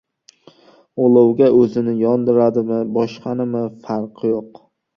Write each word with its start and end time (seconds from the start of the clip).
•Olovga 1.03 1.49
o‘zini 1.59 1.93
yondiradimi, 2.01 2.81
boshqanimi, 2.99 3.65
farqi 3.87 4.35
yo‘q. 4.37 4.67